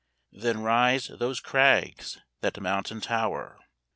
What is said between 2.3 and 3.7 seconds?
that mountain tower.